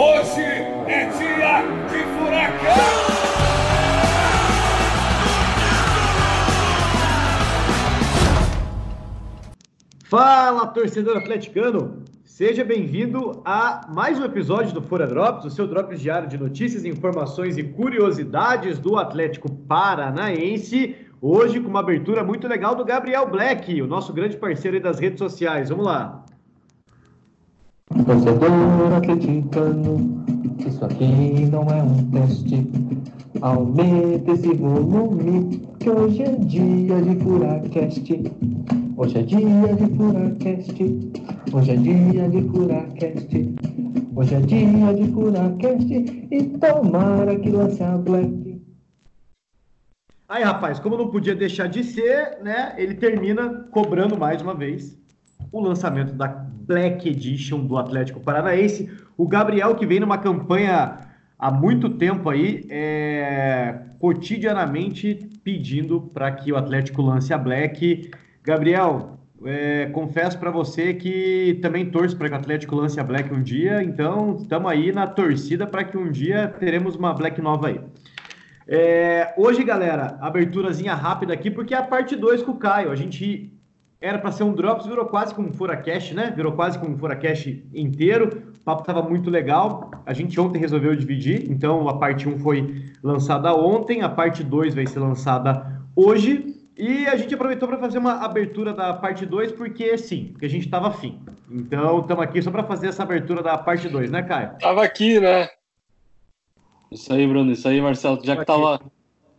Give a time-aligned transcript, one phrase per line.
[0.00, 3.08] Hoje é dia de furacão!
[10.04, 12.04] Fala, torcedor atleticano!
[12.24, 16.84] Seja bem-vindo a mais um episódio do Fora Drops, o seu drops diário de notícias,
[16.84, 20.94] informações e curiosidades do Atlético Paranaense.
[21.20, 25.18] Hoje com uma abertura muito legal do Gabriel Black, o nosso grande parceiro das redes
[25.18, 25.70] sociais.
[25.70, 26.24] Vamos lá!
[27.88, 30.24] Torcedor atleticano,
[30.58, 32.70] isso aqui não é um teste.
[33.40, 38.32] Aumenta esse volume, que hoje é dia de Furacast.
[38.94, 40.82] Hoje é dia de Furacast.
[41.52, 43.54] Hoje é dia de Furacast.
[44.14, 45.92] Hoje é dia de Furacast.
[46.30, 48.60] E tomara que lance a Black.
[50.28, 52.74] Aí, rapaz, como não podia deixar de ser, né?
[52.76, 54.98] Ele termina cobrando mais uma vez
[55.52, 58.90] o lançamento da Black Edition do Atlético Paranaense.
[59.16, 60.98] O Gabriel, que vem numa campanha
[61.38, 68.10] há muito tempo aí, é, cotidianamente pedindo para que o Atlético lance a Black.
[68.42, 73.32] Gabriel, é, confesso para você que também torço para que o Atlético lance a Black
[73.32, 77.68] um dia, então estamos aí na torcida para que um dia teremos uma Black nova
[77.68, 77.80] aí.
[78.66, 82.90] É, hoje, galera, aberturazinha rápida aqui, porque é a parte 2 com o Caio.
[82.90, 83.57] A gente
[84.00, 86.32] era para ser um Drops, virou quase com um Furacast, né?
[86.34, 88.44] Virou quase com um Furacast inteiro.
[88.60, 89.90] O papo estava muito legal.
[90.06, 94.74] A gente ontem resolveu dividir, então a parte 1 foi lançada ontem, a parte 2
[94.74, 96.54] vai ser lançada hoje.
[96.76, 100.50] E a gente aproveitou para fazer uma abertura da parte 2, porque sim, porque a
[100.50, 101.20] gente estava afim.
[101.50, 104.52] Então, estamos aqui só para fazer essa abertura da parte 2, né, Caio?
[104.60, 105.48] Tava aqui, né?
[106.92, 107.50] Isso aí, Bruno.
[107.50, 108.20] Isso aí, Marcelo.
[108.24, 108.80] Já que tava.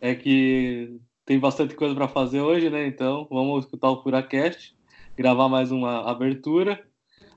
[0.02, 1.00] É que
[1.30, 2.88] tem bastante coisa para fazer hoje, né?
[2.88, 4.76] Então, vamos escutar o Furacast,
[5.16, 6.84] gravar mais uma abertura.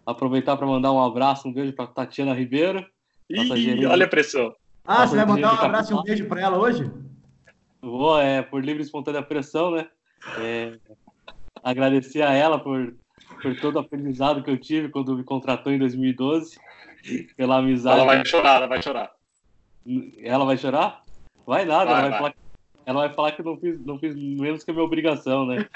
[0.06, 2.86] Aproveitar para mandar um abraço, um beijo para Tatiana Ribeiro.
[3.28, 4.54] Ih, olha a pressão.
[4.82, 6.90] Ah, você vai mandar um gente, abraço e um beijo para ela hoje?
[7.82, 9.86] Vou, é, por livre e espontânea pressão, né?
[10.38, 10.78] É,
[11.62, 12.94] agradecer a ela por,
[13.42, 16.58] por todo o aprendizado que eu tive quando me contratou em 2012,
[17.36, 18.00] pela amizade.
[18.00, 19.10] Ela vai chorar, ela vai chorar.
[20.22, 21.02] Ela vai chorar?
[21.46, 22.18] Vai nada, Vai, ela, vai vai.
[22.18, 22.41] Falar,
[22.86, 25.66] ela vai falar que eu não fiz, não fiz menos que a minha obrigação, né?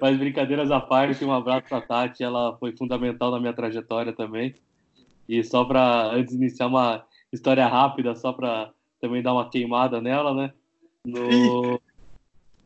[0.00, 4.54] Mas brincadeiras à parte, um abraço pra Tati, ela foi fundamental na minha trajetória também.
[5.28, 8.70] E só para antes de iniciar uma história rápida, só para
[9.00, 10.52] também dar uma queimada nela, né?
[11.06, 11.80] No,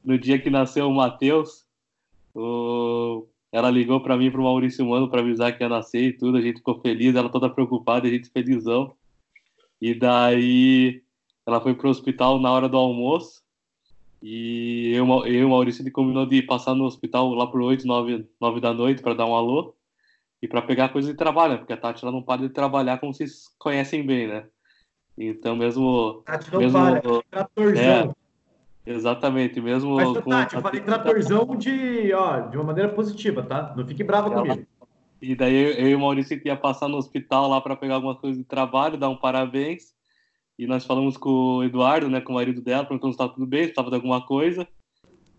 [0.05, 1.67] no dia que nasceu o Matheus,
[2.35, 6.13] o- ela ligou para mim e pro Maurício Mano para avisar que ia nascer e
[6.13, 8.93] tudo, a gente ficou feliz, ela toda preocupada, a gente felizão.
[9.81, 11.03] E daí
[11.49, 13.43] ela foi pro hospital na hora do almoço.
[14.23, 17.87] E eu, eu e o Maurício ele combinou de passar no hospital lá por 8,
[17.87, 19.75] 9, 9 da noite para dar um alô
[20.43, 21.59] e para pegar coisa de trabalho, né?
[21.59, 24.45] porque a Tati ela não para de trabalhar como vocês conhecem bem, né?
[25.17, 26.23] Então, mesmo.
[26.27, 27.01] Tati, não mesmo para.
[27.31, 28.15] Tratorzão.
[28.85, 29.97] Exatamente, mesmo.
[29.97, 33.73] Mas, com- Tati, eu falei tratorzão de, ó, de uma maneira positiva, tá?
[33.75, 34.67] Não fique brava Ela- comigo.
[35.23, 38.15] E daí eu, eu e o Maurício ia passar no hospital lá para pegar alguma
[38.15, 39.97] coisa de trabalho, dar um parabéns.
[40.59, 43.47] E nós falamos com o Eduardo, né, com o marido dela, perguntando se estava tudo
[43.47, 44.67] bem, se estava de alguma coisa.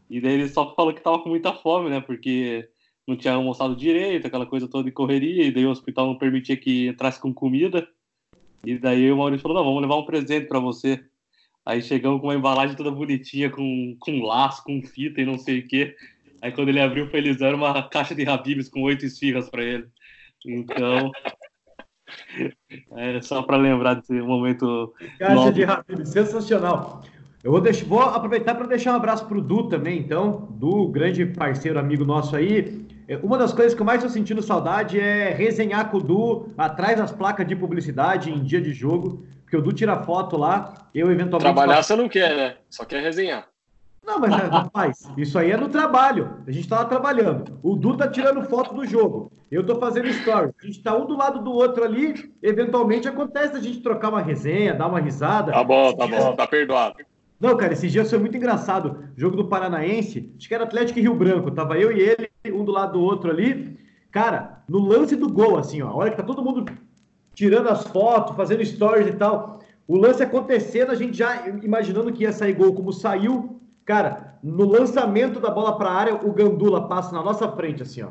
[0.09, 2.69] E daí ele só falou que estava com muita fome, né, porque
[3.05, 6.55] não tinha almoçado direito, aquela coisa toda de correria, e daí o hospital não permitia
[6.55, 7.87] que entrasse com comida.
[8.65, 11.03] E daí o Maurício falou: não, vamos levar um presente para você.
[11.65, 15.59] Aí chegamos com uma embalagem toda bonitinha, com, com laço, com fita e não sei
[15.59, 15.95] o quê.
[16.41, 19.87] Aí quando ele abriu felizão, era uma caixa de Habibs com oito esfirras para ele.
[20.45, 21.11] Então,
[22.97, 24.93] é só para lembrar desse momento.
[25.17, 25.51] Caixa Nossa.
[25.51, 27.01] de sensacional.
[27.43, 31.25] Eu vou, deixar, vou aproveitar para deixar um abraço pro Du também, então, Du, grande
[31.25, 32.85] parceiro, amigo nosso aí.
[33.07, 36.49] É, Uma das coisas que eu mais estou sentindo saudade é resenhar com o Du
[36.57, 40.89] atrás das placas de publicidade em dia de jogo, porque o Du tira foto lá,
[40.93, 41.53] eu eventualmente.
[41.53, 42.57] Trabalhar você não quer, né?
[42.69, 43.47] Só quer resenhar.
[44.05, 46.41] Não, mas rapaz, isso aí é no trabalho.
[46.47, 47.59] A gente tá lá trabalhando.
[47.61, 49.31] O Du tá tirando foto do jogo.
[49.51, 50.53] Eu tô fazendo stories.
[50.61, 52.33] A gente tá um do lado do outro ali.
[52.41, 55.51] Eventualmente acontece a gente trocar uma resenha, dar uma risada.
[55.51, 56.95] Tá bom, tá bom, tá perdoado.
[57.39, 59.05] Não, cara, esses dias foi muito engraçado.
[59.15, 61.51] Jogo do Paranaense, acho que era Atlético e Rio Branco.
[61.51, 63.77] Tava eu e ele, um do lado do outro ali.
[64.11, 65.87] Cara, no lance do gol, assim, ó.
[65.87, 66.65] A hora que tá todo mundo
[67.33, 69.59] tirando as fotos, fazendo stories e tal.
[69.87, 73.61] O lance acontecendo, a gente já imaginando que ia sair gol, como saiu.
[73.89, 78.09] Cara, no lançamento da bola pra área, o Gandula passa na nossa frente, assim, ó.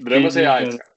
[0.00, 0.78] Dramas reais.
[0.78, 0.88] cara.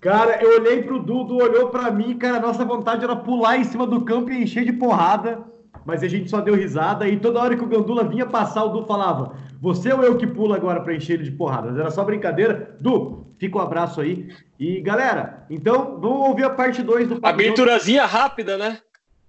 [0.00, 3.86] Cara, eu olhei pro Dudu, olhou pra mim, cara, nossa vontade era pular em cima
[3.86, 5.44] do campo e encher de porrada,
[5.84, 8.70] mas a gente só deu risada e toda hora que o Gandula vinha passar, o
[8.70, 11.68] Du falava, você ou eu que pula agora pra encher ele de porrada?
[11.70, 12.78] Mas era só brincadeira.
[12.80, 14.34] Du, Fica o abraço aí.
[14.58, 17.18] E galera, então vamos ouvir a parte 2 do.
[17.22, 18.78] Aberturazinha rápida, né?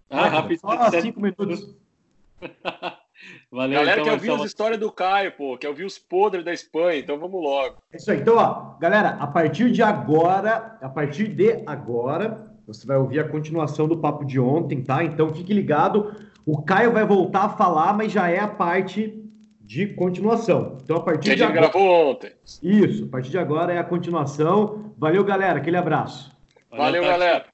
[0.09, 0.61] Ah, rápido.
[0.61, 1.75] Só 5 minutos.
[3.55, 6.51] Valeu, Galera então, quer ouvir as histórias do Caio, pô, quer ouvir os podres da
[6.51, 7.77] Espanha, então vamos logo.
[7.93, 8.19] É isso aí.
[8.19, 13.29] Então, ó, galera, a partir de agora, a partir de agora, você vai ouvir a
[13.29, 15.05] continuação do papo de ontem, tá?
[15.05, 16.13] Então fique ligado.
[16.45, 19.23] O Caio vai voltar a falar, mas já é a parte
[19.61, 20.77] de continuação.
[20.83, 21.61] Então, a Que partir a de gente agora.
[21.71, 22.33] gravou ontem.
[22.61, 24.93] Isso, a partir de agora é a continuação.
[24.97, 25.59] Valeu, galera.
[25.59, 26.29] Aquele abraço.
[26.69, 27.13] Valeu, Tati.
[27.13, 27.45] galera.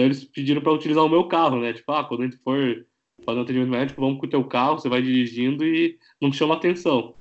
[0.00, 1.74] Eles pediram pra utilizar o meu carro, né?
[1.74, 2.86] Tipo, ah, quando a gente for
[3.24, 6.54] fazer um atendimento médico, vamos com o teu carro, você vai dirigindo e não chama
[6.54, 7.14] atenção.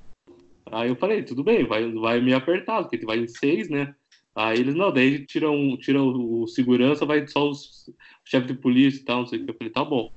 [0.71, 3.95] Aí eu falei, tudo bem, vai, vai me apertar, porque vai em seis, né?
[4.35, 8.99] Aí eles, não, daí tiram, tiram o, segurança, vai só os- o chefe de polícia
[8.99, 9.51] e tal, não sei o que.
[9.51, 10.11] Eu falei, tá bom.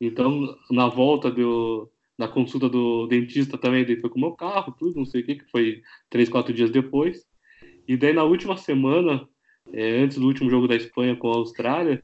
[0.00, 4.74] Então, na volta do, na consulta do dentista também, daí foi com o meu carro,
[4.78, 7.24] tudo, não sei o que, que foi três, quatro dias depois.
[7.86, 9.28] E daí na última semana,
[9.72, 12.02] é, antes do último jogo da Espanha com a Austrália,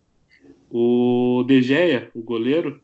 [0.71, 2.81] o De Gea, o goleiro,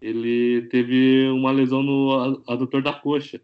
[0.00, 3.40] ele teve uma lesão no adutor da coxa.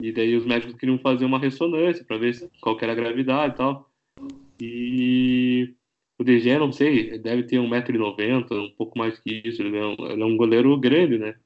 [0.00, 3.56] E daí os médicos queriam fazer uma ressonância para ver qual era a gravidade e
[3.56, 3.90] tal.
[4.60, 5.74] E
[6.18, 9.62] o Gea, não sei, deve ter 1,90m, um pouco mais que isso.
[9.62, 11.36] Ele é um, ele é um goleiro grande, né?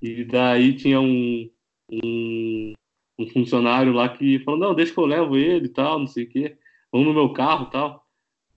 [0.00, 1.48] E daí tinha um,
[1.90, 2.72] um,
[3.18, 6.24] um funcionário lá que falou, não, deixa que eu levo ele e tal, não sei
[6.24, 6.56] o quê.
[6.90, 8.06] Vamos no meu carro e tal.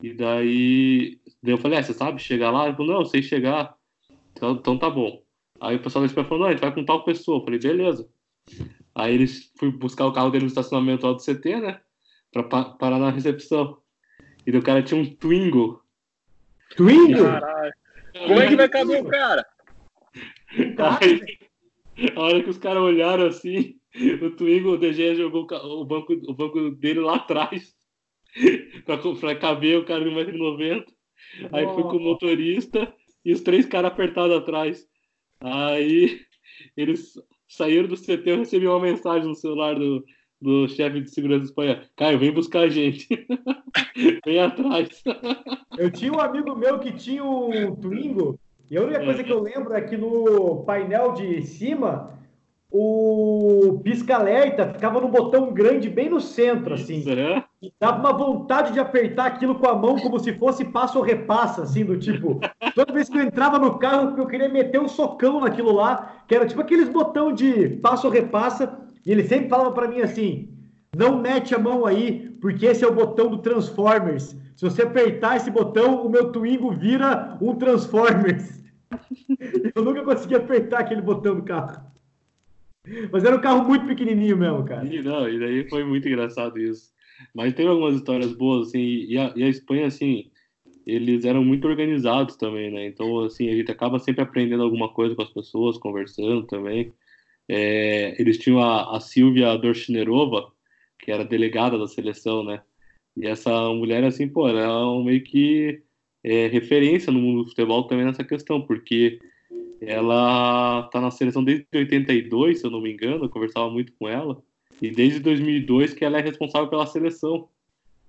[0.01, 2.67] E daí, daí eu falei, ah, você sabe chegar lá?
[2.67, 3.74] Ele falou, não, eu sei chegar.
[4.35, 5.23] Então, então tá bom.
[5.59, 7.39] Aí o pessoal da Espanha falou, não, a gente vai com tal pessoa.
[7.39, 8.07] Eu falei, beleza.
[8.93, 11.81] Aí eles fui buscar o carro dele no estacionamento lá do CT, né?
[12.31, 13.77] Pra pa- parar na recepção.
[14.45, 15.81] E o cara tinha um Twingo.
[16.75, 17.23] Twingo?
[17.23, 17.73] Caralho.
[18.27, 19.45] Como é que vai caber o cara?
[21.01, 21.21] Aí,
[22.15, 23.75] a hora que os caras olharam assim,
[24.21, 27.75] o Twingo, o DG jogou o banco, o banco dele lá atrás.
[28.85, 30.85] pra, pra caber o cara de 1,90m.
[31.51, 32.93] Aí foi com o motorista
[33.25, 34.87] e os três caras apertados atrás.
[35.41, 36.21] Aí
[36.77, 37.13] eles
[37.49, 40.05] saíram do CT, eu recebi uma mensagem no celular do,
[40.41, 41.77] do chefe de segurança espanhol.
[41.95, 43.07] Caio, vem buscar a gente.
[44.25, 45.03] vem atrás.
[45.77, 48.39] Eu tinha um amigo meu que tinha um Twingo,
[48.69, 52.19] e a única coisa que eu lembro é que no painel de cima,
[52.71, 56.99] o pisca-alerta ficava no botão grande bem no centro, assim.
[56.99, 57.44] Isso, né?
[57.79, 61.63] Dava uma vontade de apertar aquilo com a mão como se fosse passo ou repassa,
[61.63, 62.39] assim, do tipo.
[62.75, 66.35] Toda vez que eu entrava no carro, eu queria meter um socão naquilo lá, que
[66.35, 70.49] era tipo aqueles botão de passo ou repassa, e ele sempre falava pra mim assim:
[70.95, 74.35] não mete a mão aí, porque esse é o botão do Transformers.
[74.55, 78.63] Se você apertar esse botão, o meu Twingo vira um Transformers.
[79.75, 81.83] Eu nunca consegui apertar aquele botão do carro.
[83.11, 84.85] Mas era um carro muito pequenininho mesmo, cara.
[84.85, 86.94] E, não, e daí foi muito engraçado isso.
[87.35, 90.31] Mas teve algumas histórias boas, assim, e a, e a Espanha, assim,
[90.87, 92.87] eles eram muito organizados também, né?
[92.87, 96.93] Então, assim, a gente acaba sempre aprendendo alguma coisa com as pessoas, conversando também.
[97.49, 100.51] É, eles tinham a, a Silvia Dorchinerova,
[100.99, 102.61] que era delegada da seleção, né?
[103.17, 105.81] E essa mulher, assim, pô, ela é meio que
[106.23, 109.19] é, referência no mundo do futebol também nessa questão, porque
[109.81, 114.07] ela tá na seleção desde 82, se eu não me engano, eu conversava muito com
[114.07, 114.41] ela,
[114.81, 117.47] e desde 2002 que ela é responsável pela seleção.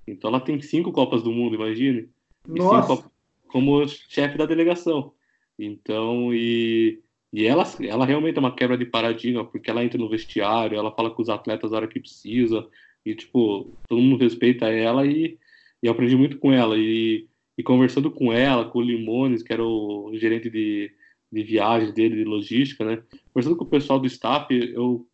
[0.07, 2.09] Então ela tem cinco Copas do Mundo, imagine.
[2.47, 3.11] Cinco Nossa, Copas
[3.49, 5.13] como chefe da delegação.
[5.59, 7.01] Então, e,
[7.33, 10.93] e ela, ela realmente é uma quebra de paradigma, porque ela entra no vestiário, ela
[10.93, 12.69] fala com os atletas na hora que precisa,
[13.05, 15.39] e tipo, todo mundo respeita ela e,
[15.83, 16.77] e eu aprendi muito com ela.
[16.77, 17.27] E,
[17.57, 20.93] e conversando com ela, com o Limones, que era o gerente de,
[21.33, 23.03] de viagens dele, de logística, né?
[23.33, 25.07] Conversando com o pessoal do staff, eu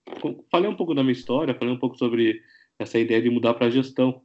[0.50, 2.40] falei um pouco da minha história, falei um pouco sobre
[2.78, 4.22] essa ideia de mudar para gestão.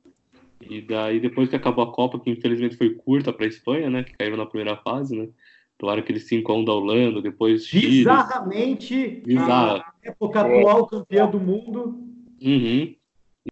[0.61, 4.03] E daí, depois que acabou a Copa, que infelizmente foi curta para a Espanha, né?
[4.03, 5.29] Que caiu na primeira fase, né?
[5.77, 7.87] Tomaram aquele 5x1 da Holanda, depois Chile.
[7.99, 9.77] bizarramente, Bizarro.
[9.77, 12.03] a época atual campeã do mundo.
[12.41, 12.95] Uhum.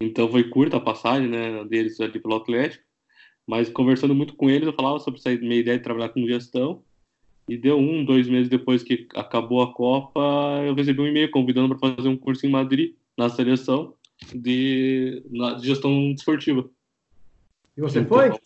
[0.00, 2.84] Então foi curta a passagem, né, deles ali pelo Atlético.
[3.46, 6.82] Mas conversando muito com eles, eu falava sobre essa minha ideia de trabalhar com gestão.
[7.48, 10.20] E deu um, dois meses depois que acabou a Copa,
[10.66, 13.94] eu recebi um e-mail convidando para fazer um curso em Madrid, na seleção
[14.34, 16.68] de, na, de gestão esportiva.
[17.76, 18.38] E você Então, foi?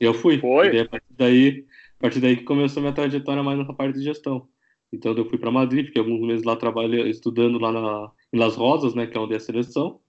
[0.00, 0.38] Eu fui.
[0.38, 0.68] Foi?
[0.68, 1.64] E daí, a partir daí,
[1.98, 4.48] a partir daí que começou minha trajetória mais nessa parte de gestão.
[4.92, 8.56] Então eu fui para Madrid, fiquei alguns meses lá trabalhando, estudando lá na, em Las
[8.56, 10.00] Rosas, né, que é onde é a seleção.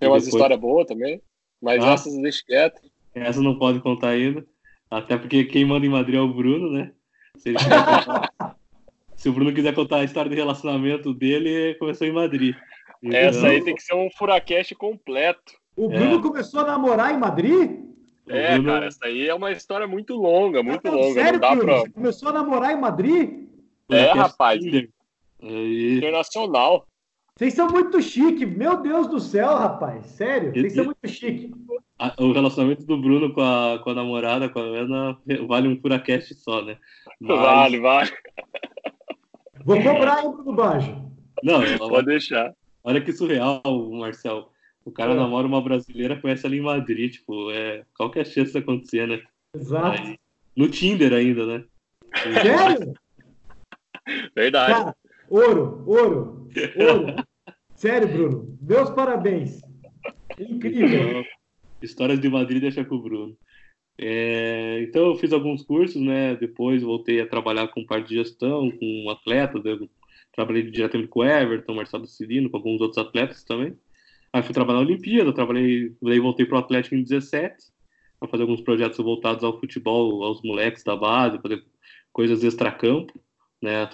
[0.00, 1.20] Tem umas depois- histórias boas também,
[1.62, 1.92] mas Ah.
[1.92, 2.80] essas deixa quieto.
[3.14, 4.44] Essa não pode contar ainda.
[4.90, 6.92] Até porque quem manda em Madrid é o Bruno, né?
[7.38, 8.30] Se, ele quiser contar-
[9.16, 12.54] se o Bruno quiser contar a história de relacionamento dele, começou em Madrid.
[13.04, 15.52] Essa aí tem que ser um furacast completo.
[15.76, 16.22] O Bruno É.
[16.22, 17.70] começou a namorar em Madrid?
[18.28, 21.14] É, Bruno- cara, essa aí é uma história muito longa, muito falando longa.
[21.14, 21.64] Sério, não dá Bruno?
[21.66, 21.78] pra.
[21.80, 23.30] Você começou a namorar em Madrid?
[23.88, 24.64] É, Podcast rapaz.
[25.42, 26.86] Aí, Internacional.
[27.38, 30.06] Vocês são muito chique, meu Deus do céu, rapaz.
[30.06, 31.52] Sério, vocês são muito chique.
[31.98, 35.80] A- o relacionamento do Bruno com a, com a namorada, com a Ana, vale um
[35.80, 36.76] furacast só, né?
[37.20, 38.10] Mas- Vale, vale.
[39.64, 41.10] Vou cobrar, hein, Bruno Baggio?
[41.42, 42.52] Não, Pode deixar.
[42.84, 43.62] olha que surreal,
[43.92, 44.50] Marcel.
[44.84, 45.16] O cara É.
[45.16, 48.58] namora uma brasileira, conhece ela em Madrid, tipo, é, qual que é a chance disso
[48.58, 49.20] acontecer, né?
[49.54, 50.00] Exato.
[50.02, 50.18] Aí,
[50.56, 51.64] no Tinder ainda, né?
[52.42, 52.94] Sério?
[54.34, 54.72] Verdade.
[54.72, 54.96] Cara,
[55.28, 57.14] ouro, ouro, ouro.
[57.74, 58.58] Sério, Bruno.
[58.62, 59.60] Meus parabéns.
[60.38, 61.24] Incrível.
[61.86, 63.36] Histórias de Madrid deixa com o Bruno.
[63.98, 66.36] É, então eu fiz alguns cursos, né?
[66.36, 69.64] Depois voltei a trabalhar com parte de gestão, com atletas.
[69.64, 69.88] Eu
[70.32, 73.76] trabalhei diretamente com o Everton, Marcelo Cirino, com alguns outros atletas também.
[74.32, 77.56] Aí fui trabalhar na Olimpíada, trabalhei, daí voltei para o Atlético em 17,
[78.20, 81.64] para fazer alguns projetos voltados ao futebol, aos moleques da base, fazer
[82.12, 83.18] coisas extracampo,
[83.62, 83.88] né?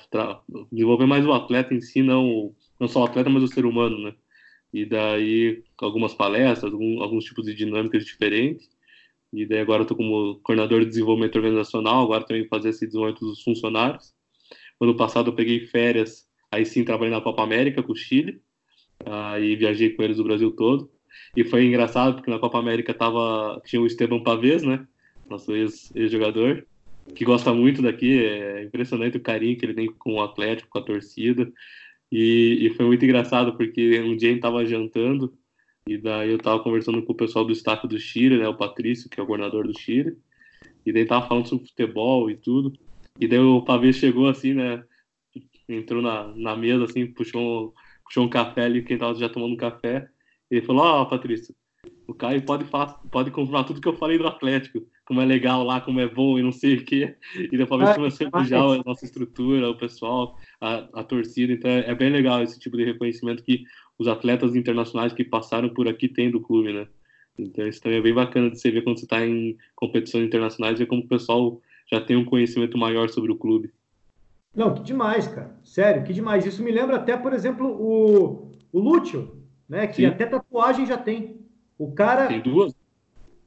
[0.72, 3.98] Desenvolver mais o atleta em si, não, não só o atleta, mas o ser humano,
[3.98, 4.14] né?
[4.72, 8.68] E daí algumas palestras, algum- alguns tipos de dinâmicas diferentes.
[9.32, 13.42] E daí agora tô como coordenador de desenvolvimento organizacional, agora também fazer esse desenvolvimento dos
[13.42, 14.14] funcionários.
[14.80, 18.42] Ano passado eu peguei férias, aí sim trabalhei na Copa América com o Chile,
[19.04, 20.90] aí viajei com eles o Brasil todo.
[21.36, 24.86] E foi engraçado porque na Copa América tava, tinha o Esteban Pavês, né?
[25.28, 26.66] Nosso ex- ex-jogador,
[27.14, 30.78] que gosta muito daqui, é impressionante o carinho que ele tem com o Atlético, com
[30.78, 31.50] a torcida.
[32.12, 35.32] E, e foi muito engraçado porque um dia a gente tava jantando
[35.86, 39.08] e daí eu tava conversando com o pessoal do staff do Chile, né, o Patrício,
[39.08, 40.18] que é o governador do Chile,
[40.84, 42.72] e daí tava falando sobre futebol e tudo.
[43.18, 44.84] E daí o Pavê chegou assim, né,
[45.66, 49.56] entrou na, na mesa assim, puxou, puxou um café ali, quem tava já tomando um
[49.56, 50.06] café.
[50.50, 51.54] E ele falou: Ó, Patrício,
[52.06, 52.66] o Caio pode,
[53.10, 56.38] pode confirmar tudo que eu falei do Atlético, como é legal lá, como é bom
[56.38, 57.16] e não sei o quê.
[57.36, 61.52] E depois Ah, começou a a nossa estrutura, o pessoal, a, a torcida.
[61.52, 63.64] Então é, é bem legal esse tipo de reconhecimento que
[63.98, 66.86] os atletas internacionais que passaram por aqui têm do clube, né?
[67.38, 70.78] Então isso também é bem bacana de você ver quando você está em competições internacionais,
[70.78, 73.72] ver como o pessoal já tem um conhecimento maior sobre o clube.
[74.54, 75.58] Não, que demais, cara.
[75.64, 76.44] Sério, que demais.
[76.44, 79.86] Isso me lembra até, por exemplo, o, o Lúcio, né?
[79.86, 80.06] Que Sim.
[80.06, 81.40] até tatuagem já tem.
[81.78, 82.74] O cara Tem duas?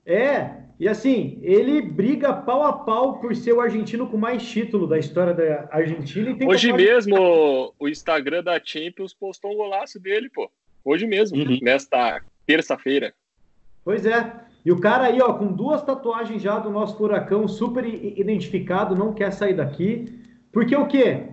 [0.06, 4.88] É, e assim, ele briga pau a pau por ser o argentino com mais título
[4.88, 6.32] da história da Argentina.
[6.32, 10.50] E tem Hoje mesmo o Instagram da Champions postou um golaço dele, pô.
[10.84, 11.58] Hoje mesmo, Uhum.
[11.62, 13.14] nesta terça-feira.
[13.84, 14.34] Pois é.
[14.66, 19.14] E o cara aí, ó, com duas tatuagens já do nosso furacão, super identificado, não
[19.14, 20.06] quer sair daqui.
[20.52, 21.24] Porque o quê?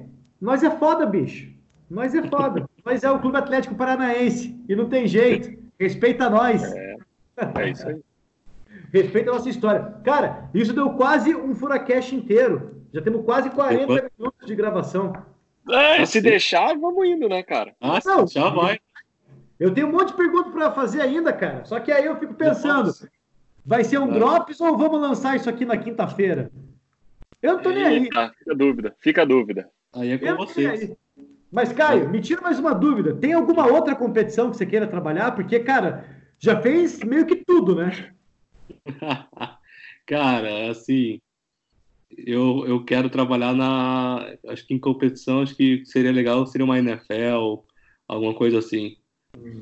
[0.40, 1.50] Nós é foda, bicho.
[1.90, 2.68] Nós é foda.
[2.84, 4.58] Nós é o Clube Atlético Paranaense.
[4.68, 5.56] E não tem jeito.
[5.78, 6.62] Respeita nós.
[6.74, 8.00] É isso aí.
[8.92, 9.94] Respeita a nossa história.
[10.04, 12.82] Cara, isso deu quase um Furacast inteiro.
[12.92, 15.12] Já temos quase 40 minutos de gravação.
[15.70, 16.22] É, se Assim.
[16.22, 17.72] deixar, vamos indo, né, cara?
[17.80, 18.26] Ah, Não.
[18.26, 18.78] já vai.
[19.58, 21.64] Eu tenho um monte de perguntas para fazer ainda, cara.
[21.64, 22.90] Só que aí eu fico pensando,
[23.64, 24.18] vai ser um Vai.
[24.18, 26.50] drops ou vamos lançar isso aqui na quinta-feira?
[27.40, 28.02] Eu não tô nem aí.
[28.04, 29.68] Eita, fica a dúvida, fica a dúvida.
[29.94, 30.92] Aí é com Eu nem vocês.
[31.50, 33.14] Mas, Caio, me tira mais uma dúvida.
[33.14, 35.32] Tem alguma outra competição que você queira trabalhar?
[35.32, 36.04] Porque, cara,
[36.38, 38.10] já fez meio que tudo, né?
[40.06, 41.20] Cara, assim,
[42.16, 44.34] eu, eu quero trabalhar na.
[44.48, 47.64] Acho que em competição, acho que seria legal, seria uma NFL,
[48.08, 48.96] alguma coisa assim.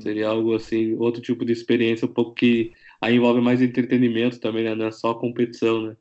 [0.01, 4.65] Seria algo assim, outro tipo de experiência, um pouco que aí envolve mais entretenimento também,
[4.65, 4.75] né?
[4.75, 5.97] Não é só competição, né?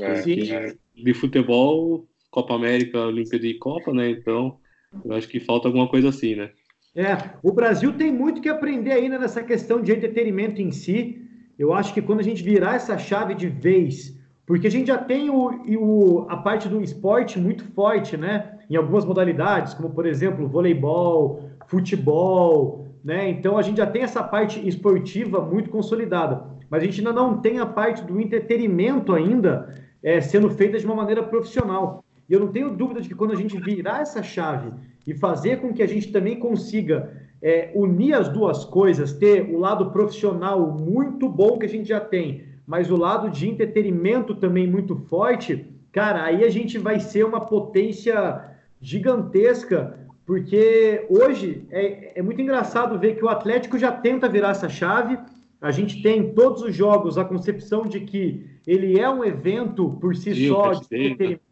[0.00, 0.76] É, é.
[0.96, 4.10] De futebol, Copa América, Olimpíada e Copa, né?
[4.10, 4.58] Então,
[5.04, 6.50] eu acho que falta alguma coisa assim, né?
[6.96, 11.23] É, o Brasil tem muito que aprender ainda nessa questão de entretenimento em si.
[11.58, 14.98] Eu acho que quando a gente virar essa chave de vez, porque a gente já
[14.98, 18.58] tem o, o- a parte do esporte muito forte, né?
[18.68, 23.28] Em algumas modalidades, como por exemplo, voleibol, futebol, né?
[23.28, 27.38] Então a gente já tem essa parte esportiva muito consolidada, mas a gente ainda não
[27.40, 32.04] tem a parte do entretenimento ainda é, sendo feita de uma maneira profissional.
[32.28, 34.72] E eu não tenho dúvida de que quando a gente virar essa chave
[35.06, 37.12] e fazer com que a gente também consiga
[37.44, 42.00] é, unir as duas coisas, ter o lado profissional muito bom que a gente já
[42.00, 47.22] tem, mas o lado de entretenimento também muito forte, cara, aí a gente vai ser
[47.22, 48.42] uma potência
[48.80, 54.70] gigantesca, porque hoje é, é muito engraçado ver que o Atlético já tenta virar essa
[54.70, 55.18] chave.
[55.60, 59.98] A gente tem em todos os jogos a concepção de que ele é um evento
[60.00, 61.44] por si Sim, só, de entretenimento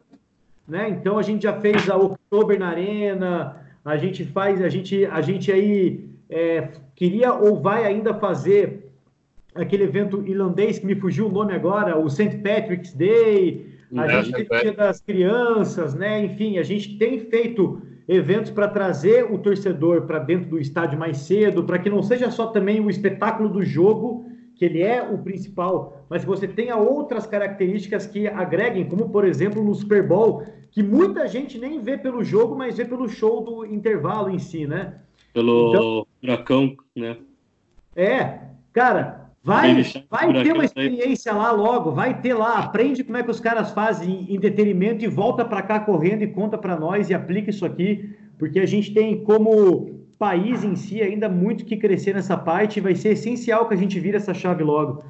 [0.66, 0.88] né?
[0.88, 5.20] Então a gente já fez a Oktober na Arena, a gente faz, a gente, a
[5.20, 8.92] gente aí é, queria ou vai ainda fazer
[9.54, 12.38] aquele evento irlandês que me fugiu o nome agora, o St.
[12.38, 16.24] Patrick's Day, a É, gente tem o Dia das Crianças, né?
[16.24, 21.18] Enfim, a gente tem feito eventos para trazer o torcedor para dentro do estádio mais
[21.18, 25.18] cedo, para que não seja só também o espetáculo do jogo, que ele é o
[25.18, 30.44] principal, mas que você tenha outras características que agreguem, como por exemplo no Super Bowl,
[30.72, 34.66] que muita gente nem vê pelo jogo, mas vê pelo show do intervalo em si,
[34.66, 34.94] né?
[35.32, 37.18] Pelo Então- furacão, né?
[37.94, 38.40] É,
[38.72, 39.74] cara, vai,
[40.10, 40.66] vai ter uma aí.
[40.66, 45.04] experiência lá logo, vai ter lá, aprende como é que os caras fazem em detenimento
[45.04, 48.66] e volta para cá correndo e conta para nós e aplica isso aqui, porque a
[48.66, 53.10] gente tem como país em si ainda muito que crescer nessa parte e vai ser
[53.10, 55.04] essencial que a gente vire essa chave logo.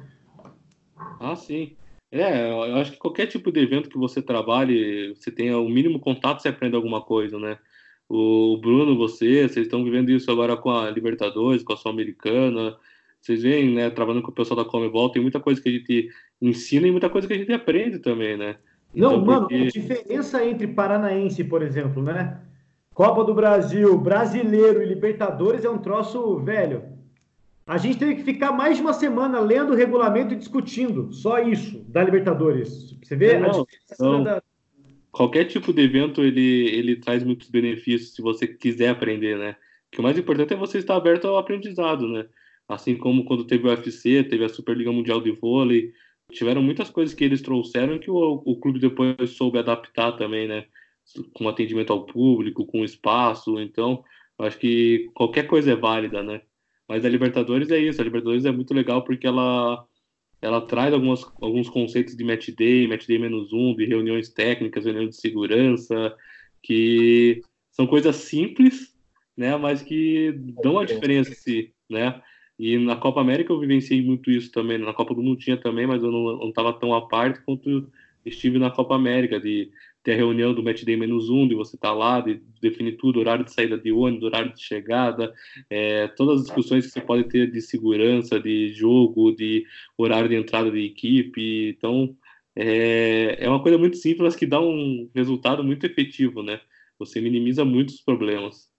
[1.21, 1.71] Ah, sim.
[2.15, 5.99] É, eu acho que qualquer tipo de evento que você trabalhe, você tenha o mínimo
[5.99, 7.57] contato, você aprende alguma coisa, né?
[8.07, 12.75] O Bruno, você, vocês estão vivendo isso agora com a Libertadores, com a Sul-Americana.
[13.19, 16.09] Vocês veem, né, trabalhando com o pessoal da Comebol, tem muita coisa que a gente
[16.39, 18.57] ensina e muita coisa que a gente aprende também, né?
[18.93, 22.39] Não, Então, mano, porque- a diferença entre Paranaense, por exemplo, né?
[22.93, 26.92] Copa do Brasil, Brasileiro e Libertadores é um troço velho.
[27.65, 31.13] A gente teve que ficar mais de uma semana lendo o regulamento e discutindo.
[31.13, 32.97] Só isso, da Libertadores.
[33.01, 34.23] Você vê Não, a diferença não.
[34.23, 34.43] da.
[35.11, 39.55] qualquer tipo de evento ele, ele traz muitos benefícios se você quiser aprender, né?
[39.89, 42.25] Que o mais importante é você estar aberto ao aprendizado, né?
[42.67, 45.93] Assim como quando teve o UFC, teve a Superliga Mundial de Vôlei,
[46.31, 50.65] tiveram muitas coisas que eles trouxeram que o, o clube depois soube adaptar também, né?
[51.33, 54.03] Com atendimento ao público, com espaço, então
[54.39, 56.41] acho que qualquer coisa é válida, né?
[56.87, 59.85] Mas a Libertadores é isso, a Libertadores é muito legal porque ela
[60.41, 64.83] ela traz algumas, alguns conceitos de match day, match day menos um, de reuniões técnicas,
[64.83, 66.13] reuniões de segurança,
[66.61, 68.93] que são coisas simples,
[69.37, 72.21] né, mas que dão a diferença, se, né,
[72.59, 75.87] e na Copa América eu vivenciei muito isso também, na Copa do Mundo tinha também,
[75.87, 77.89] mas eu não estava tão à parte quanto
[78.25, 79.71] estive na Copa América, de
[80.03, 83.19] ter a reunião do match day menos um, de você estar lá, de definir tudo,
[83.19, 85.33] horário de saída de ônibus, horário de chegada,
[85.69, 89.65] é, todas as discussões que você pode ter de segurança, de jogo, de
[89.97, 91.69] horário de entrada de equipe.
[91.69, 92.15] Então,
[92.55, 96.59] é, é uma coisa muito simples, mas que dá um resultado muito efetivo, né?
[96.99, 98.71] Você minimiza muitos problemas.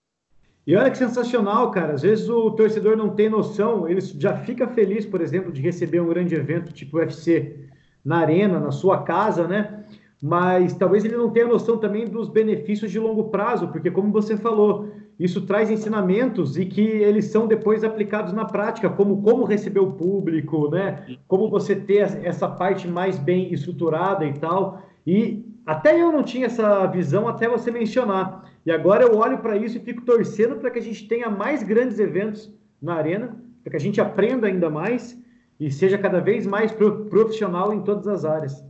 [0.67, 1.95] E olha que sensacional, cara.
[1.95, 6.01] Às vezes o torcedor não tem noção, ele já fica feliz, por exemplo, de receber
[6.01, 7.69] um grande evento tipo UFC
[8.05, 9.85] na arena, na sua casa, né?
[10.27, 14.39] Mas talvez ele não tenha noção também dos benefícios de longo prazo, porque como você
[14.39, 14.89] falou,
[15.21, 19.93] isso traz ensinamentos e que eles são depois aplicados na prática, como como receber o
[19.93, 21.05] público, né?
[21.29, 24.81] Como você ter essa parte mais bem estruturada e tal.
[25.07, 28.51] E até eu não tinha essa visão até você mencionar.
[28.65, 31.63] E agora eu olho para isso e fico torcendo para que a gente tenha mais
[31.63, 35.23] grandes eventos na arena, para que a gente aprenda ainda mais
[35.61, 38.65] e seja cada vez mais pro- profissional em todas as áreas.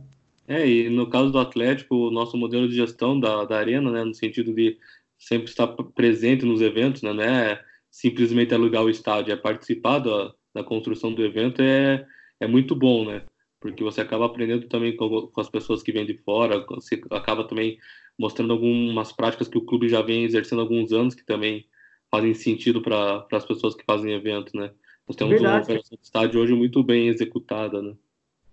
[0.47, 4.03] É, e no caso do Atlético, o nosso modelo de gestão da, da arena, né,
[4.03, 4.77] no sentido de
[5.17, 10.33] sempre estar presente nos eventos, né, não é simplesmente alugar o estádio, é participar da,
[10.53, 12.05] da construção do evento, é,
[12.39, 13.23] é muito bom, né?
[13.59, 17.47] Porque você acaba aprendendo também com, com as pessoas que vêm de fora, você acaba
[17.47, 17.77] também
[18.17, 21.65] mostrando algumas práticas que o clube já vem exercendo há alguns anos, que também
[22.11, 24.71] fazem sentido para as pessoas que fazem evento, né?
[25.07, 25.63] Nós temos uma Verdade.
[25.63, 27.95] operação de estádio hoje muito bem executada, né?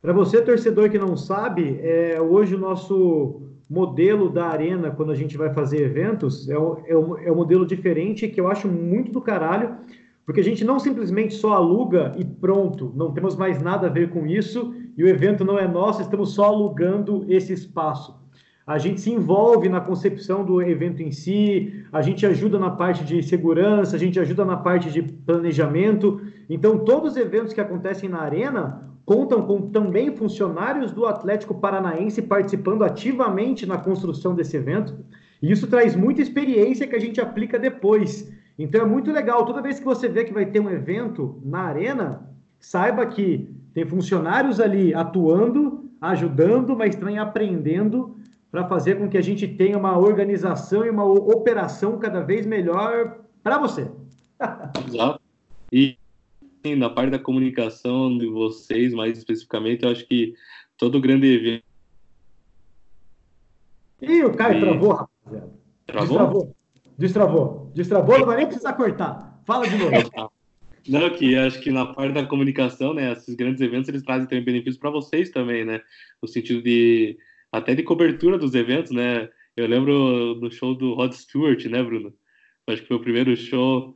[0.03, 5.15] Para você, torcedor que não sabe, é, hoje o nosso modelo da arena, quando a
[5.15, 9.21] gente vai fazer eventos, é, é, é um modelo diferente que eu acho muito do
[9.21, 9.77] caralho,
[10.27, 14.11] porque a gente não simplesmente só aluga e pronto, não temos mais nada a ver
[14.11, 18.21] com isso, e o evento não é nosso, estamos só alugando esse espaço.
[18.67, 23.05] A gente se envolve na concepção do evento em si, a gente ajuda na parte
[23.05, 26.21] de segurança, a gente ajuda na parte de planejamento.
[26.51, 32.23] Então, todos os eventos que acontecem na arena contam com também funcionários do Atlético Paranaense
[32.23, 35.05] participando ativamente na construção desse evento.
[35.41, 38.33] E isso traz muita experiência que a gente aplica depois.
[38.59, 39.45] Então é muito legal.
[39.45, 42.29] Toda vez que você vê que vai ter um evento na arena,
[42.61, 48.17] saiba que tem funcionários ali atuando, ajudando, mas também aprendendo
[48.51, 53.19] para fazer com que a gente tenha uma organização e uma operação cada vez melhor
[53.43, 53.91] para você.
[54.87, 55.21] Exato.
[55.73, 55.97] E
[56.65, 60.35] sim, na parte da comunicação de vocês, mais especificamente, eu acho que
[60.77, 61.65] todo grande evento.
[64.01, 65.53] Ih, o Caio E- travou, rapaziada.
[65.87, 66.07] Travou?
[66.09, 66.55] Destravou.
[66.99, 67.73] Destravou.
[67.75, 69.41] Destravou, não vai nem precisar cortar.
[69.45, 69.91] Fala de novo.
[70.89, 74.43] Não, que acho que na parte da comunicação, né, esses grandes eventos eles trazem também
[74.43, 75.81] benefícios para vocês também, né,
[76.21, 77.17] no sentido de
[77.53, 79.29] até de cobertura dos eventos, né.
[79.57, 82.13] Eu lembro do show do Rod Stewart, né, Bruno?
[82.67, 83.95] Acho que foi o primeiro show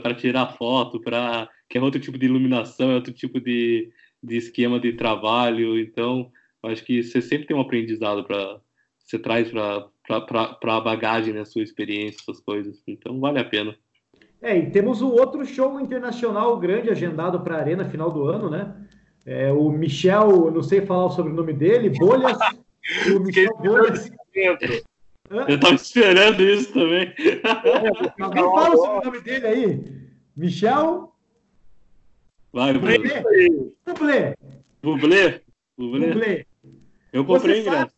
[0.00, 3.90] para tirar foto, para que é outro tipo de iluminação, é outro tipo de,
[4.22, 5.80] de esquema de trabalho.
[5.80, 6.30] Então,
[6.62, 8.60] acho que você sempre tem um aprendizado para
[8.98, 12.82] você traz para a bagagem, né, sua experiência, essas coisas.
[12.86, 13.74] Então, vale a pena.
[14.42, 18.50] É, e temos um outro show internacional grande agendado para a Arena final do ano,
[18.50, 18.76] né?
[19.24, 22.36] É, o Michel, não sei falar o sobrenome dele, Bolhas.
[23.16, 24.10] o Michel Bolhas.
[25.48, 27.14] Eu tava esperando isso também.
[28.20, 29.84] Alguém fala o sobrenome dele aí?
[30.36, 31.11] Michel?
[32.52, 32.98] Vai, Bublé.
[33.86, 34.34] Bublé.
[34.82, 35.40] Bublé.
[35.78, 36.44] Bublé.
[37.12, 37.92] Eu comprei ingresso.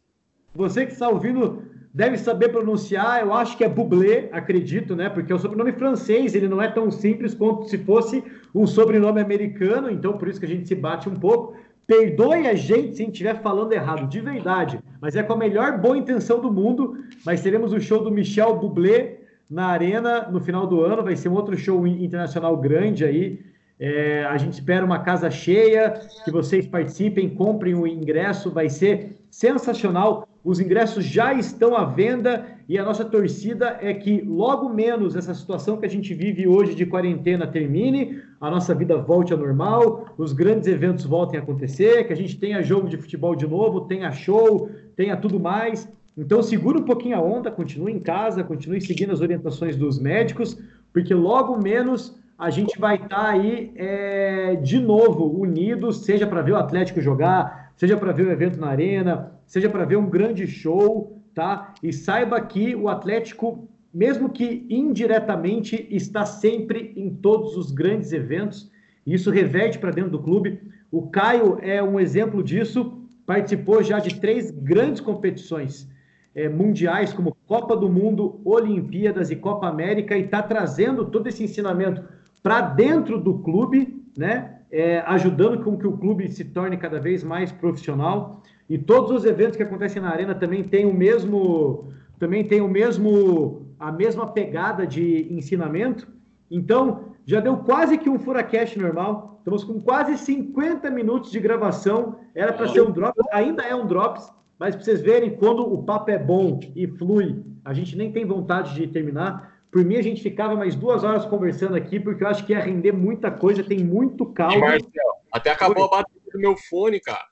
[0.55, 5.09] Você que está ouvindo deve saber pronunciar, eu acho que é Bublé, acredito, né?
[5.09, 8.23] Porque é o sobrenome francês, ele não é tão simples quanto se fosse
[8.55, 11.57] um sobrenome americano, então por isso que a gente se bate um pouco.
[11.87, 15.37] Perdoe a gente se a gente estiver falando errado, de verdade, mas é com a
[15.37, 16.97] melhor boa intenção do mundo.
[17.27, 19.19] Mas teremos o show do Michel Bublé
[19.51, 23.41] na Arena no final do ano, vai ser um outro show internacional grande aí.
[23.79, 29.17] É, a gente espera uma casa cheia, que vocês participem, comprem o ingresso, vai ser
[29.31, 30.29] sensacional.
[30.45, 35.35] Os ingressos já estão à venda e a nossa torcida é que logo menos essa
[35.35, 40.15] situação que a gente vive hoje de quarentena termine, a nossa vida volte ao normal,
[40.17, 43.83] os grandes eventos voltem a acontecer, que a gente tenha jogo de futebol de novo,
[43.83, 45.89] tenha show, tenha tudo mais.
[46.17, 50.57] Então segura um pouquinho a onda, continue em casa, continue seguindo as orientações dos médicos,
[50.93, 56.43] porque logo menos a gente vai estar tá aí é, de novo unidos, seja para
[56.43, 60.09] ver o Atlético jogar, seja para ver o evento na arena, seja para ver um
[60.09, 61.75] grande show, tá?
[61.83, 68.71] E saiba que o Atlético, mesmo que indiretamente, está sempre em todos os grandes eventos.
[69.07, 70.61] E isso reverte para dentro do clube.
[70.91, 73.01] O Caio é um exemplo disso.
[73.27, 75.89] Participou já de três grandes competições
[76.35, 81.45] é, mundiais, como Copa do Mundo, Olimpíadas e Copa América, e está trazendo todo esse
[81.45, 82.03] ensinamento
[82.45, 84.59] para dentro do clube, né?
[84.71, 88.43] É, ajudando com que o clube se torne cada vez mais profissional.
[88.69, 92.69] E todos os eventos que acontecem na arena também têm o mesmo, também tem o
[92.69, 96.07] mesmo, a mesma pegada de ensinamento.
[96.51, 99.39] Então, já deu quase que um Furacast normal.
[99.39, 102.17] Estamos com quase 50 minutos de gravação.
[102.35, 105.83] Era para ser um Drops, ainda é um Drops, mas para vocês verem, quando o
[105.83, 109.54] papo é bom e flui, a gente nem tem vontade de terminar.
[109.75, 112.61] Por mim, a gente ficava mais duas horas conversando aqui, porque eu acho que ia
[112.61, 114.61] render muita coisa, tem muito caldo.
[114.61, 117.27] Marcel, até acabou a bateria do meu fone, cara.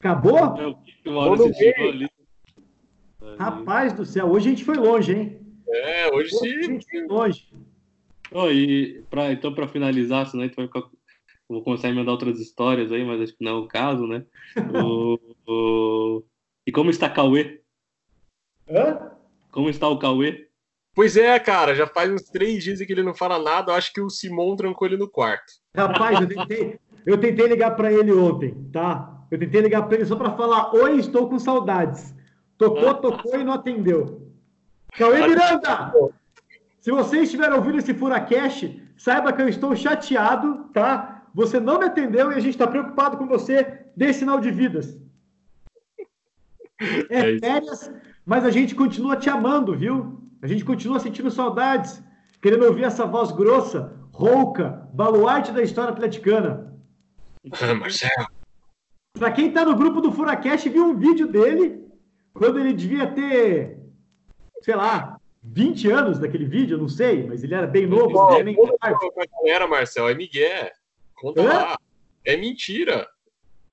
[0.00, 0.38] Acabou?
[0.38, 0.74] É,
[3.38, 5.38] Rapaz do céu, hoje a gente foi longe, hein?
[5.68, 6.56] É, hoje, sim.
[6.56, 7.52] A gente foi longe.
[8.32, 10.84] Oh, e pra, então, para finalizar, senão a gente vai ficar...
[11.46, 14.24] Vou começar a mandar outras histórias aí, mas acho que não é o caso, né?
[14.72, 16.24] o, o...
[16.66, 17.60] E como está Cauê?
[18.70, 19.10] Hã?
[19.50, 20.43] Como está o Cauê?
[20.94, 23.72] Pois é, cara, já faz uns três dias que ele não fala nada.
[23.72, 25.52] Eu acho que o Simon trancou ele no quarto.
[25.76, 29.26] Rapaz, eu tentei, eu tentei ligar para ele ontem, tá?
[29.30, 32.14] Eu tentei ligar para ele só para falar: Oi, estou com saudades.
[32.56, 32.94] Tocou, ah.
[32.94, 34.30] tocou e não atendeu.
[34.96, 35.92] Cauê Miranda!
[36.80, 41.24] Se você estiver ouvindo esse Furacash, saiba que eu estou chateado, tá?
[41.34, 43.80] Você não me atendeu e a gente está preocupado com você.
[43.96, 44.96] Dê sinal de vidas.
[47.08, 47.90] É, é férias,
[48.26, 50.23] mas a gente continua te amando, viu?
[50.44, 52.02] A gente continua sentindo saudades,
[52.42, 56.70] querendo ouvir essa voz grossa, rouca, baluarte da história atleticana.
[57.62, 58.26] Ah, Marcelo.
[59.18, 61.82] Para quem está no grupo do Furacast, viu um vídeo dele
[62.34, 63.78] quando ele devia ter,
[64.60, 68.12] sei lá, 20 anos daquele vídeo, não sei, mas ele era bem novo.
[68.12, 68.54] Não, nem...
[69.46, 70.70] era, Marcel, é Miguel.
[71.14, 71.46] Conta Hã?
[71.46, 71.78] lá.
[72.22, 73.08] É mentira.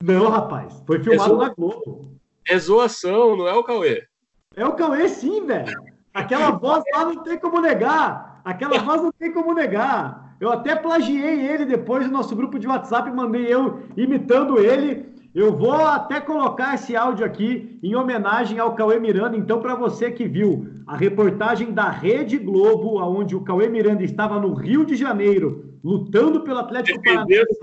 [0.02, 0.82] Não, rapaz.
[0.88, 2.16] Foi filmado é na Globo.
[2.48, 4.08] É zoação, não é o Cauê.
[4.56, 5.91] É o Cauê, sim, velho.
[6.14, 8.42] Aquela voz lá não tem como negar.
[8.44, 10.36] Aquela voz não tem como negar.
[10.40, 15.12] Eu até plagiei ele depois no nosso grupo de WhatsApp, mandei eu imitando ele.
[15.34, 19.38] Eu vou até colocar esse áudio aqui em homenagem ao Cauê Miranda.
[19.38, 24.40] Então, para você que viu a reportagem da Rede Globo, onde o Cauê Miranda estava
[24.40, 27.60] no Rio de Janeiro, lutando pelo Atlético Paranaense,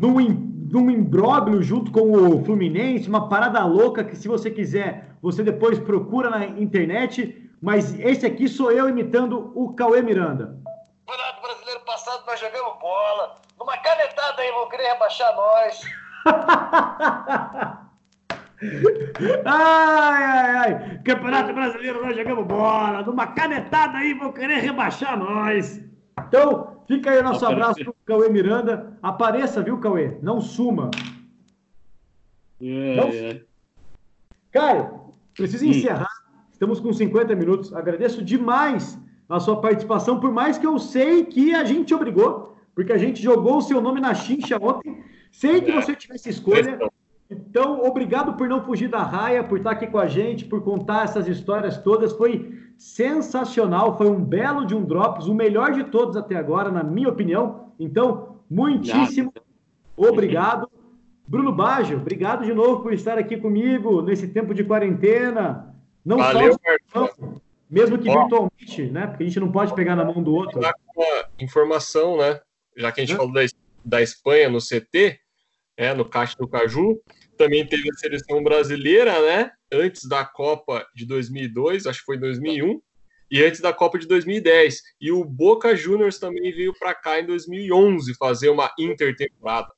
[0.00, 0.20] num,
[0.70, 5.78] num imbróglio junto com o Fluminense, uma parada louca que, se você quiser, você depois
[5.78, 7.44] procura na internet.
[7.60, 10.56] Mas esse aqui sou eu imitando o Cauê Miranda.
[11.06, 13.34] Campeonato Brasileiro passado nós jogamos bola.
[13.58, 15.80] Numa canetada aí vão querer rebaixar nós.
[19.44, 21.00] ai, ai, ai.
[21.04, 23.02] Campeonato Brasileiro, nós jogamos bola.
[23.02, 25.80] Numa canetada aí, vão querer rebaixar nós.
[26.26, 28.98] Então, fica aí o nosso abraço pro Cauê Miranda.
[29.00, 30.18] Apareça, viu, Cauê?
[30.20, 30.90] Não suma.
[32.60, 33.40] Yeah, Não...
[34.50, 35.00] Caio,
[35.34, 35.68] preciso hum.
[35.68, 36.10] encerrar.
[36.50, 37.72] Estamos com 50 minutos.
[37.72, 38.98] Agradeço demais
[39.28, 43.22] a sua participação, por mais que eu sei que a gente obrigou, porque a gente
[43.22, 46.78] jogou o seu nome na chincha ontem, sem que você tivesse escolha.
[47.30, 51.04] Então, obrigado por não fugir da raia, por estar aqui com a gente, por contar
[51.04, 52.12] essas histórias todas.
[52.14, 56.84] Foi sensacional, foi um belo de um Drops, o melhor de todos até agora, na
[56.84, 57.72] minha opinião.
[57.78, 59.32] Então, muitíssimo
[59.96, 60.70] obrigado.
[61.26, 65.74] Bruno Baggio, obrigado de novo por estar aqui comigo nesse tempo de quarentena.
[66.04, 66.56] Não Valeu,
[66.90, 67.10] só
[67.68, 68.20] mesmo que Ó.
[68.20, 69.06] virtualmente, né?
[69.08, 70.60] Porque a gente não pode pegar na mão do outro.
[71.38, 72.40] Informação, né?
[72.76, 73.40] Já que a gente falou da,
[73.84, 75.18] da Espanha no CT,
[75.78, 76.98] né, no Caixa do Caju,
[77.36, 79.50] também teve a seleção brasileira, né?
[79.72, 82.80] Antes da Copa de 2002, acho que foi 2001,
[83.30, 84.80] e antes da Copa de 2010.
[85.00, 89.68] E o Boca Juniors também veio para cá em 2011 fazer uma intertemporada.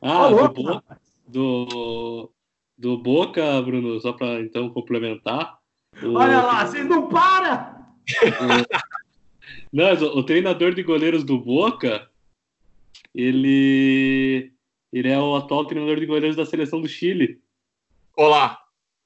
[0.00, 0.82] Ah, Ô, do, Bo-
[1.28, 2.32] do,
[2.78, 5.58] do Boca, Bruno, só para então complementar.
[6.02, 7.76] o- Olha lá, vocês não param!
[9.72, 12.08] Não, mas o, o treinador de goleiros do Boca,
[13.14, 14.52] ele,
[14.92, 17.40] ele é o atual treinador de goleiros da seleção do Chile.
[18.16, 18.58] Olá!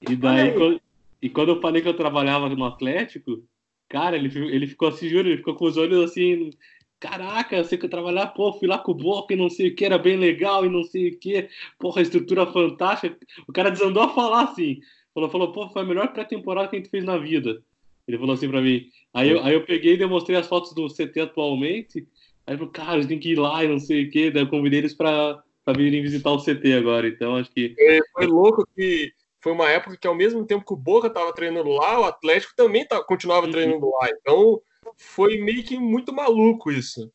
[0.09, 0.55] E daí, aí.
[0.55, 0.81] quando,
[1.23, 3.43] e quando eu falei que eu trabalhava no Atlético,
[3.89, 6.51] cara, ele, ele ficou assim, juro, ele ficou com os olhos assim,
[6.99, 9.69] caraca, eu sei que eu trabalhar, pô, fui lá com o Boca e não sei
[9.69, 13.17] o que, era bem legal e não sei o que, porra, estrutura fantástica.
[13.47, 14.81] O cara desandou a falar assim,
[15.13, 17.63] falou, falou, pô, foi a melhor pré-temporada que a gente fez na vida.
[18.09, 18.87] Ele falou assim pra mim.
[19.15, 22.07] Aí eu, aí eu peguei e demonstrei as fotos do CT atualmente,
[22.47, 24.49] aí ele falou, cara, tem que ir lá e não sei o que, daí eu
[24.49, 28.67] convidei eles pra, pra virem visitar o CT agora, então acho que Foi, foi louco
[28.77, 32.05] que foi uma época que, ao mesmo tempo que o Boca estava treinando lá, o
[32.05, 33.53] Atlético também tá, continuava Uhum.
[33.53, 34.09] treinando lá.
[34.11, 34.61] Então,
[34.97, 37.11] foi meio que muito maluco isso.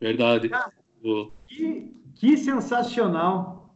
[0.00, 0.50] Verdade.
[1.48, 3.74] Que, que sensacional!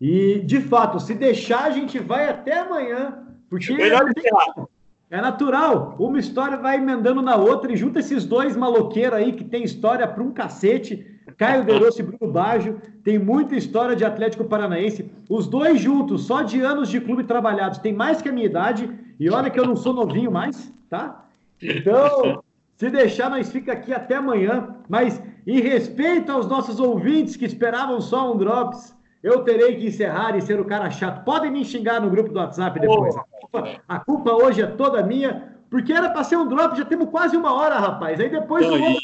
[0.00, 3.90] E, de fato, se deixar, a gente vai até amanhã, porque tem
[4.30, 4.68] como.
[5.10, 5.96] é natural.
[5.98, 10.06] Uma história vai emendando na outra e junta esses dois maloqueiros aí que tem história
[10.06, 11.17] para um cacete.
[11.38, 15.08] Caio Derossi e Bruno Baggio, tem muita história de Atlético Paranaense.
[15.30, 18.90] Os dois juntos, só de anos de clube trabalhados, tem mais que a minha idade.
[19.20, 21.24] E olha que eu não sou novinho mais, tá?
[21.62, 22.42] Então,
[22.76, 24.76] se deixar, nós fica aqui até amanhã.
[24.88, 30.36] Mas, em respeito aos nossos ouvintes que esperavam só um Drops, eu terei que encerrar
[30.36, 31.24] e ser o cara chato.
[31.24, 33.16] Podem me xingar no grupo do WhatsApp depois.
[33.16, 36.84] A culpa, a culpa hoje é toda minha, porque era para ser um Drop, já
[36.84, 38.18] temos quase uma hora, rapaz.
[38.18, 39.02] Aí depois Não, o outro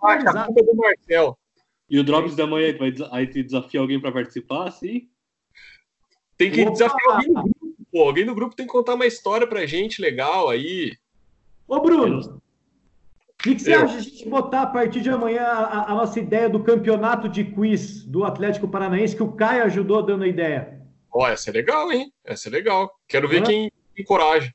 [0.00, 1.38] vai A culpa é do Marcel.
[1.88, 5.08] E o Drops da manhã, vai, aí te desafia alguém pra participar, sim?
[6.36, 6.70] Tem que Opa!
[6.72, 7.74] desafiar alguém no grupo.
[7.92, 10.96] Pô, alguém no grupo tem que contar uma história pra gente legal aí.
[11.68, 13.82] Ô, Bruno, o que, que você Eu.
[13.82, 17.28] acha de a gente botar a partir de amanhã a, a nossa ideia do campeonato
[17.28, 20.80] de quiz do Atlético Paranaense, que o Caio ajudou dando a ideia?
[21.12, 22.12] Ó, essa é legal, hein?
[22.24, 22.90] Essa é legal.
[23.06, 23.44] Quero ver Hã?
[23.44, 24.52] quem tem coragem.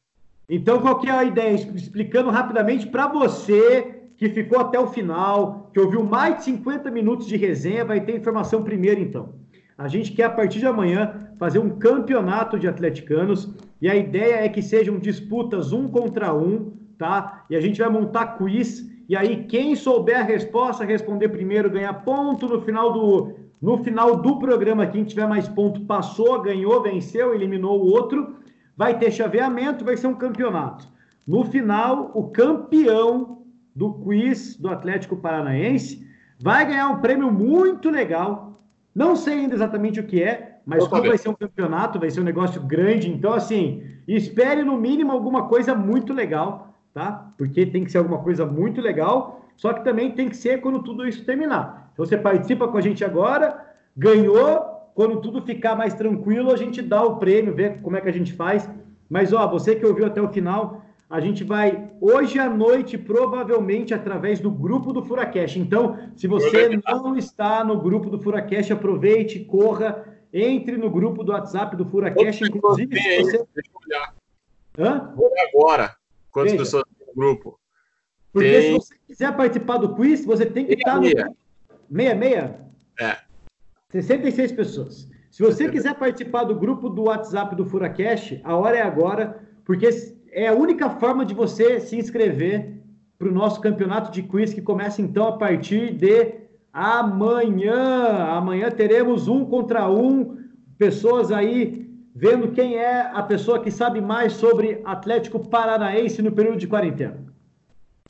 [0.49, 1.53] Então, qual que é a ideia?
[1.53, 7.25] Explicando rapidamente para você que ficou até o final, que ouviu mais de 50 minutos
[7.25, 9.29] de resenha, vai ter informação primeiro, então.
[9.77, 14.43] A gente quer, a partir de amanhã, fazer um campeonato de atleticanos, e a ideia
[14.43, 17.45] é que sejam disputas um contra um, tá?
[17.49, 21.93] E a gente vai montar quiz, e aí quem souber a resposta, responder primeiro, ganhar
[22.03, 24.85] ponto no final do, no final do programa.
[24.85, 28.35] Quem tiver mais ponto passou, ganhou, venceu, eliminou o outro.
[28.75, 30.89] Vai ter chaveamento, vai ser um campeonato.
[31.25, 33.38] No final, o campeão
[33.79, 36.05] do quiz do Atlético Paranaense
[36.37, 38.61] vai ganhar um prêmio muito legal.
[38.93, 42.19] Não sei ainda exatamente o que é, mas como vai ser um campeonato, vai ser
[42.19, 43.09] um negócio grande.
[43.09, 47.31] Então, assim, espere no mínimo alguma coisa muito legal, tá?
[47.37, 49.45] Porque tem que ser alguma coisa muito legal.
[49.55, 51.89] Só que também tem que ser quando tudo isso terminar.
[51.93, 53.65] Então, você participa com a gente agora,
[53.95, 54.67] ganhou.
[54.93, 58.17] Quando tudo ficar mais tranquilo, a gente dá o prêmio, vê como é que a
[58.19, 58.69] gente faz.
[59.09, 63.95] Mas, ó, você que ouviu até o final, a gente vai hoje à noite, provavelmente
[63.95, 65.57] através do grupo do Furacash.
[65.57, 71.31] Então, se você não está no grupo do Furacash, aproveite, corra, entre no grupo do
[71.31, 72.41] WhatsApp do Furacash.
[72.41, 73.37] Inclusive, se você.
[73.55, 74.15] Deixa eu olhar.
[74.77, 75.13] Hã?
[75.15, 75.95] Vou agora.
[76.31, 76.63] Quantas Veja.
[76.63, 77.59] pessoas tem no grupo?
[78.31, 78.61] Porque Tem.
[78.61, 81.01] se você quiser participar do quiz, você tem que estar no.
[81.01, 81.33] Meia,
[81.89, 82.59] Meia, meia?
[82.99, 83.17] É.
[83.89, 85.09] 66 pessoas.
[85.31, 89.91] Se você quiser participar do grupo do WhatsApp do Furacash, a hora é agora, porque
[90.31, 92.81] é a única forma de você se inscrever
[93.17, 96.35] para o nosso campeonato de quiz que começa então a partir de
[96.71, 98.25] amanhã.
[98.37, 100.37] Amanhã teremos um contra um,
[100.77, 106.57] pessoas aí vendo quem é a pessoa que sabe mais sobre Atlético Paranaense no período
[106.57, 107.17] de quarentena.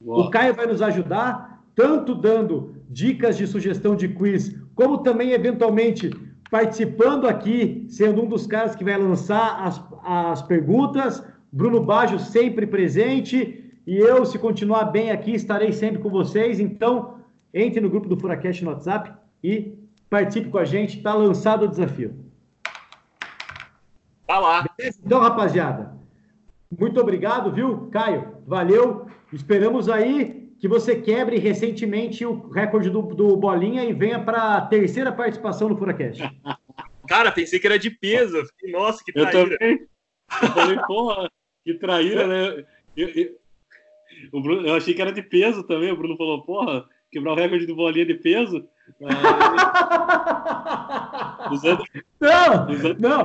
[0.04, 6.10] O Caio vai nos ajudar, tanto dando dicas de sugestão de quiz, como também, eventualmente,
[6.50, 11.24] participando aqui, sendo um dos caras que vai lançar as, as perguntas.
[11.52, 13.66] Bruno Baggio sempre presente.
[13.86, 16.60] E eu, se continuar bem aqui, estarei sempre com vocês.
[16.60, 17.20] Então,
[17.54, 19.74] entre no grupo do Furacast no WhatsApp e
[20.10, 20.98] participe com a gente.
[20.98, 22.16] Está lançado o desafio.
[24.28, 24.66] Tá lá.
[24.80, 25.98] Então, rapaziada,
[26.78, 28.38] muito obrigado, viu, Caio?
[28.46, 29.08] Valeu.
[29.34, 34.62] Esperamos aí que você quebre recentemente o recorde do, do Bolinha e venha para a
[34.62, 36.22] terceira participação no Furacast.
[37.08, 38.38] Cara, pensei que era de peso.
[38.38, 39.58] Eu Nossa, que Eu traíra.
[39.58, 39.88] também.
[40.44, 41.28] Eu falei, porra,
[41.74, 42.66] que traíra, né?
[42.96, 43.40] Eu, eu-
[44.34, 45.92] o Bruno, eu achei que era de peso também.
[45.92, 48.66] O Bruno falou, porra, quebrar o recorde do bolinha de peso.
[49.02, 49.16] Aí,
[51.54, 51.84] usando,
[52.20, 53.24] Não, usando não.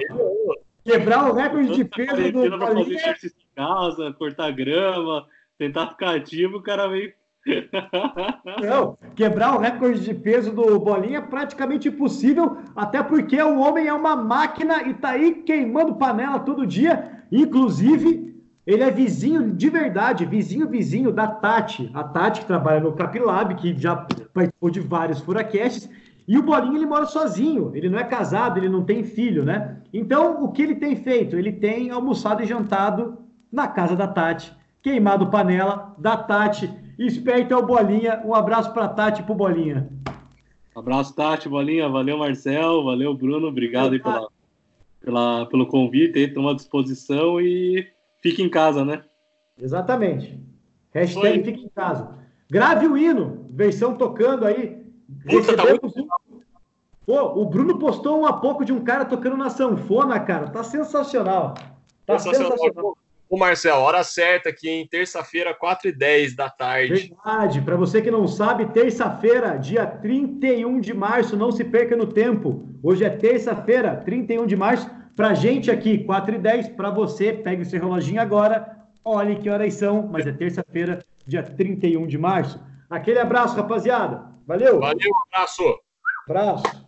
[0.85, 2.97] Quebrar o recorde de peso do pra fazer Bolinha.
[3.01, 5.27] exercício em casa, cortar grama,
[5.59, 7.13] tentar ficar ativo, o cara veio.
[8.63, 13.87] Não, quebrar o recorde de peso do Bolinha é praticamente impossível, até porque o homem
[13.87, 17.23] é uma máquina e tá aí queimando panela todo dia.
[17.31, 18.34] Inclusive,
[18.67, 21.91] ele é vizinho de verdade, vizinho, vizinho da Tati.
[21.93, 23.97] A Tati que trabalha no Capilab, que já
[24.33, 25.89] participou de vários furacasts.
[26.27, 29.77] E o Bolinha, ele mora sozinho, ele não é casado, ele não tem filho, né?
[29.93, 31.37] Então, o que ele tem feito?
[31.37, 33.19] Ele tem almoçado e jantado
[33.53, 34.51] na casa da Tati,
[34.83, 36.71] queimado panela da Tati.
[36.99, 38.23] Esperto é o Bolinha.
[38.25, 39.89] Um abraço pra Tati e pro Bolinha.
[40.75, 41.89] Abraço, Tati, Bolinha.
[41.89, 42.83] Valeu, Marcel.
[42.83, 43.47] Valeu, Bruno.
[43.47, 44.29] Obrigado aí pela,
[45.01, 46.19] pela, pelo convite.
[46.19, 47.87] Estamos à disposição e
[48.25, 49.03] fique em casa, né?
[49.61, 50.41] Exatamente.
[50.95, 51.45] Hashtag Oi.
[51.45, 52.17] fica em casa.
[52.51, 54.83] Grave o hino, versão tocando aí.
[55.29, 56.09] Puta, tá um-
[57.07, 60.49] Pô, o Bruno postou um há pouco de um cara tocando na sanfona, cara.
[60.49, 61.53] Tá sensacional.
[62.07, 62.53] Tá Sensacional.
[62.59, 62.97] sensacional.
[63.29, 66.95] Ô, Marcel, hora certa aqui, em terça-feira, 4h10 da tarde.
[67.25, 67.61] Verdade.
[67.61, 72.67] Para você que não sabe, terça-feira, dia 31 de março, não se perca no tempo.
[72.83, 74.89] Hoje é terça-feira, 31 de março.
[75.17, 76.69] Pra gente aqui, 4 e 10.
[76.71, 78.77] Pra você, pegue o seu reloginho agora.
[79.05, 82.61] Olhe que horas são, mas é terça-feira, dia 31 de março.
[82.89, 84.25] Aquele abraço, rapaziada.
[84.47, 84.81] Valeu.
[84.81, 85.63] Valeu, abraço.
[86.29, 86.84] Abraço.